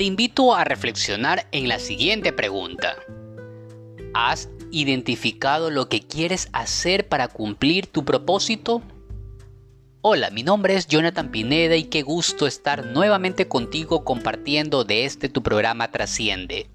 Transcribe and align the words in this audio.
Te 0.00 0.04
invito 0.04 0.54
a 0.54 0.64
reflexionar 0.64 1.46
en 1.52 1.68
la 1.68 1.78
siguiente 1.78 2.32
pregunta. 2.32 2.96
¿Has 4.14 4.48
identificado 4.70 5.68
lo 5.68 5.90
que 5.90 6.00
quieres 6.00 6.48
hacer 6.54 7.06
para 7.06 7.28
cumplir 7.28 7.86
tu 7.86 8.02
propósito? 8.02 8.80
Hola, 10.00 10.30
mi 10.30 10.42
nombre 10.42 10.74
es 10.74 10.86
Jonathan 10.86 11.30
Pineda 11.30 11.76
y 11.76 11.84
qué 11.84 12.00
gusto 12.00 12.46
estar 12.46 12.86
nuevamente 12.86 13.46
contigo 13.46 14.02
compartiendo 14.02 14.84
de 14.84 15.04
este 15.04 15.28
tu 15.28 15.42
programa 15.42 15.90
Trasciende. 15.90 16.70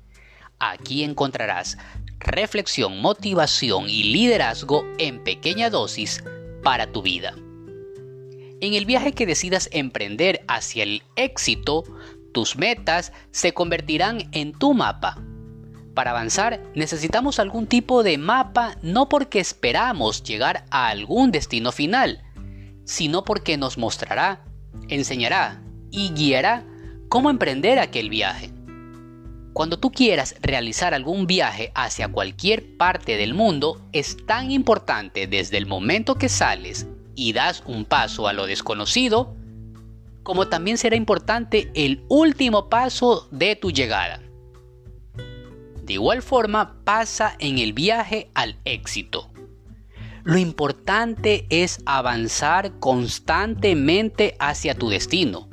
Aquí 0.60 1.04
encontrarás 1.04 1.80
reflexión, 2.20 3.02
motivación 3.02 3.90
y 3.90 4.04
liderazgo 4.04 4.86
en 5.00 5.24
pequeña 5.24 5.72
dosis 5.72 6.24
para 6.62 6.92
tu 6.92 7.02
vida. 7.02 7.34
En 8.62 8.74
el 8.74 8.86
viaje 8.86 9.12
que 9.12 9.26
decidas 9.26 9.68
emprender 9.74 10.46
hacia 10.48 10.84
el 10.84 11.04
éxito, 11.18 11.84
tus 12.36 12.58
metas 12.58 13.14
se 13.32 13.54
convertirán 13.54 14.28
en 14.34 14.52
tu 14.52 14.74
mapa. 14.74 15.18
Para 15.94 16.12
avanzar 16.12 16.62
necesitamos 16.76 17.40
algún 17.40 17.66
tipo 17.66 18.04
de 18.04 18.18
mapa 18.18 18.76
no 18.82 19.08
porque 19.08 19.40
esperamos 19.40 20.22
llegar 20.22 20.66
a 20.70 20.90
algún 20.90 21.32
destino 21.32 21.72
final, 21.72 22.22
sino 22.84 23.24
porque 23.24 23.56
nos 23.56 23.78
mostrará, 23.78 24.44
enseñará 24.90 25.62
y 25.92 26.10
guiará 26.10 26.66
cómo 27.08 27.30
emprender 27.30 27.80
aquel 27.80 28.10
viaje. 28.10 28.52
Cuando 29.54 29.80
tú 29.80 29.94
quieras 29.94 30.36
realizar 30.42 30.94
algún 30.94 31.28
viaje 31.28 31.72
hacia 31.74 32.10
cualquier 32.10 32.76
parte 32.76 33.16
del 33.16 33.34
mundo, 33.34 33.82
es 33.94 34.18
tan 34.26 34.52
importante 34.52 35.26
desde 35.28 35.58
el 35.58 35.68
momento 35.68 36.16
que 36.16 36.28
sales 36.28 36.86
y 37.16 37.32
das 37.32 37.64
un 37.66 37.86
paso 37.86 38.28
a 38.28 38.34
lo 38.34 38.46
desconocido, 38.46 39.38
como 40.26 40.48
también 40.48 40.80
será 40.80 40.96
importante 40.96 41.72
el 41.76 42.04
último 42.10 42.68
paso 42.68 43.28
de 43.30 43.56
tu 43.56 43.70
llegada. 43.70 44.24
De 45.84 45.94
igual 45.94 46.24
forma 46.24 46.84
pasa 46.84 47.36
en 47.38 47.60
el 47.60 47.74
viaje 47.74 48.32
al 48.34 48.60
éxito. 48.66 49.30
Lo 50.24 50.40
importante 50.40 51.46
es 51.52 51.80
avanzar 51.86 52.80
constantemente 52.80 54.36
hacia 54.40 54.74
tu 54.74 54.90
destino. 54.90 55.48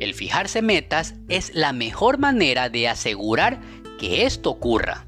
El 0.00 0.14
fijarse 0.14 0.60
metas 0.60 1.14
es 1.28 1.54
la 1.54 1.72
mejor 1.72 2.18
manera 2.18 2.68
de 2.68 2.88
asegurar 2.88 3.60
que 4.00 4.26
esto 4.26 4.50
ocurra. 4.50 5.06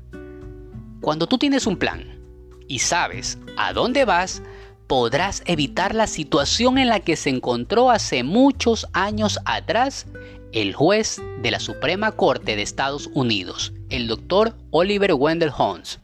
Cuando 1.00 1.26
tú 1.26 1.38
tienes 1.38 1.66
un 1.66 1.76
plan 1.76 2.20
y 2.68 2.78
sabes 2.78 3.36
a 3.56 3.72
dónde 3.72 4.04
vas, 4.04 4.44
podrás 4.86 5.42
evitar 5.46 5.94
la 5.94 6.06
situación 6.06 6.78
en 6.78 6.88
la 6.88 7.00
que 7.00 7.16
se 7.16 7.30
encontró 7.30 7.90
hace 7.90 8.22
muchos 8.22 8.86
años 8.92 9.38
atrás 9.44 10.06
el 10.52 10.74
juez 10.74 11.20
de 11.42 11.50
la 11.50 11.60
Suprema 11.60 12.12
Corte 12.12 12.56
de 12.56 12.62
Estados 12.62 13.08
Unidos, 13.14 13.72
el 13.88 14.06
doctor 14.06 14.54
Oliver 14.70 15.14
Wendell 15.14 15.52
Holmes. 15.56 15.98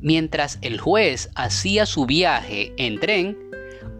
Mientras 0.00 0.58
el 0.60 0.78
juez 0.78 1.30
hacía 1.34 1.86
su 1.86 2.04
viaje 2.04 2.74
en 2.76 3.00
tren, 3.00 3.38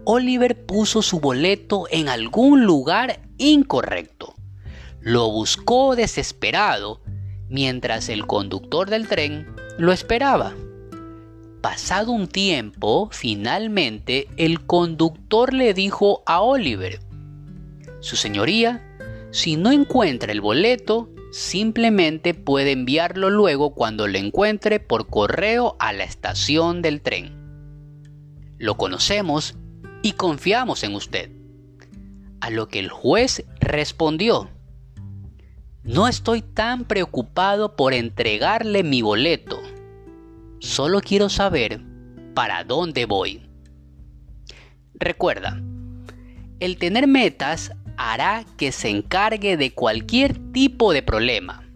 Oliver 0.03 0.65
puso 0.65 1.01
su 1.01 1.19
boleto 1.19 1.85
en 1.89 2.09
algún 2.09 2.65
lugar 2.65 3.21
incorrecto. 3.37 4.35
Lo 5.01 5.31
buscó 5.31 5.95
desesperado 5.95 7.01
mientras 7.49 8.09
el 8.09 8.27
conductor 8.27 8.89
del 8.89 9.07
tren 9.07 9.47
lo 9.77 9.91
esperaba. 9.91 10.53
Pasado 11.65 12.11
un 12.11 12.27
tiempo, 12.27 13.09
finalmente 13.11 14.27
el 14.37 14.67
conductor 14.67 15.51
le 15.51 15.73
dijo 15.73 16.21
a 16.27 16.41
Oliver, 16.41 16.99
Su 18.01 18.15
señoría, 18.17 18.83
si 19.31 19.55
no 19.55 19.71
encuentra 19.71 20.31
el 20.31 20.41
boleto, 20.41 21.09
simplemente 21.31 22.35
puede 22.35 22.71
enviarlo 22.71 23.31
luego 23.31 23.73
cuando 23.73 24.07
lo 24.07 24.19
encuentre 24.19 24.79
por 24.79 25.07
correo 25.07 25.75
a 25.79 25.91
la 25.91 26.03
estación 26.03 26.83
del 26.83 27.01
tren. 27.01 27.33
Lo 28.59 28.77
conocemos 28.77 29.55
y 30.03 30.11
confiamos 30.11 30.83
en 30.83 30.93
usted. 30.93 31.31
A 32.41 32.51
lo 32.51 32.67
que 32.67 32.77
el 32.77 32.89
juez 32.89 33.43
respondió, 33.59 34.51
no 35.81 36.07
estoy 36.07 36.43
tan 36.43 36.85
preocupado 36.85 37.75
por 37.75 37.95
entregarle 37.95 38.83
mi 38.83 39.01
boleto. 39.01 39.59
Solo 40.59 41.01
quiero 41.01 41.29
saber 41.29 41.81
para 42.33 42.63
dónde 42.63 43.05
voy. 43.05 43.41
Recuerda, 44.93 45.61
el 46.59 46.77
tener 46.77 47.07
metas 47.07 47.71
hará 47.97 48.45
que 48.57 48.71
se 48.71 48.89
encargue 48.89 49.57
de 49.57 49.73
cualquier 49.73 50.37
tipo 50.51 50.93
de 50.93 51.03
problema, 51.03 51.67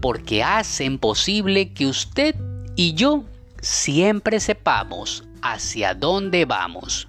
porque 0.00 0.42
hacen 0.42 0.98
posible 0.98 1.72
que 1.72 1.86
usted 1.86 2.34
y 2.76 2.94
yo 2.94 3.24
siempre 3.60 4.40
sepamos 4.40 5.24
hacia 5.42 5.94
dónde 5.94 6.44
vamos. 6.44 7.08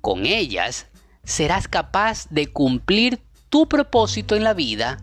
Con 0.00 0.26
ellas 0.26 0.86
serás 1.22 1.68
capaz 1.68 2.26
de 2.30 2.46
cumplir 2.46 3.20
tu 3.48 3.68
propósito 3.68 4.36
en 4.36 4.44
la 4.44 4.54
vida 4.54 5.02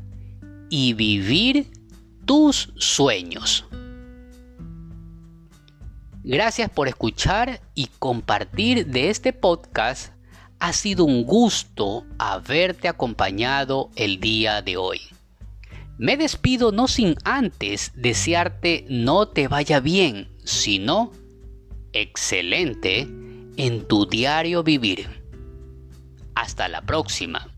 y 0.70 0.94
vivir 0.94 1.72
tus 2.26 2.72
sueños. 2.78 3.66
Gracias 6.24 6.70
por 6.70 6.88
escuchar 6.88 7.62
y 7.74 7.88
compartir 7.98 8.86
de 8.86 9.10
este 9.10 9.34
podcast 9.34 10.14
ha 10.60 10.72
sido 10.72 11.04
un 11.04 11.24
gusto 11.24 12.06
haberte 12.20 12.88
acompañado 12.88 13.90
el 13.96 14.20
día 14.20 14.62
de 14.62 14.78
hoy. 14.78 15.02
Me 15.98 16.18
despido 16.18 16.72
no 16.72 16.88
sin 16.88 17.16
antes 17.24 17.92
desearte 17.96 18.86
no 18.88 19.30
te 19.30 19.48
vaya 19.48 19.80
bien, 19.80 20.30
sino 20.44 21.12
excelente 21.92 23.08
en 23.58 23.88
tu 23.88 24.06
diario 24.06 24.62
vivir. 24.62 25.24
Hasta 26.36 26.68
la 26.68 26.82
próxima. 26.82 27.51